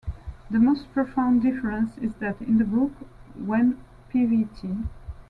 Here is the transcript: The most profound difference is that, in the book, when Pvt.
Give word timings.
The 0.49 0.57
most 0.57 0.91
profound 0.93 1.43
difference 1.43 1.95
is 1.99 2.11
that, 2.15 2.41
in 2.41 2.57
the 2.57 2.63
book, 2.65 2.91
when 3.37 3.77
Pvt. 4.11 4.85